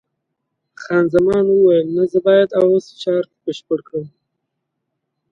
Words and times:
خان 0.81 1.03
زمان 1.13 1.45
وویل: 1.49 1.87
نه، 1.97 2.03
زه 2.11 2.19
باید 2.25 2.49
اوس 2.61 2.85
چارټ 3.01 3.29
بشپړ 3.43 3.79
کړم. 3.87 4.05